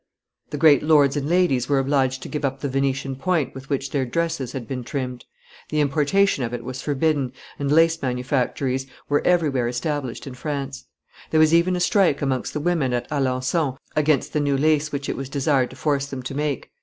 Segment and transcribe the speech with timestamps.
[0.49, 3.91] The great lords and ladies were obliged to give up the Venetian point with which
[3.91, 5.25] their dresses had been trimmed;
[5.69, 10.85] the importation of it was forbidden, and lace manufactories were everywhere established in France;
[11.29, 15.07] there was even a strike amongst the women at Alencon against the new lace which
[15.07, 16.71] it was desired to force them to make.